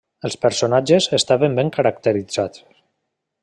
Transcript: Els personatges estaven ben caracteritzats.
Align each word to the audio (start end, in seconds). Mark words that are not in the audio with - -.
Els 0.27 0.37
personatges 0.45 1.07
estaven 1.17 1.59
ben 1.61 1.71
caracteritzats. 1.77 2.67